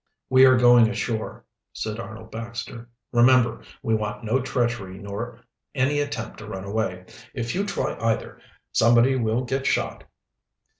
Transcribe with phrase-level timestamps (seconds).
[0.31, 5.41] "We are going ashore," said Arnold Baxter, "Remember we want no treachery nor
[5.75, 7.05] any attempt to run away.
[7.35, 8.39] If you try either,
[8.71, 10.05] somebody will get shot."